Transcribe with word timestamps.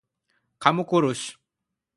Kamu 0.63 0.85
kurus. 0.89 1.21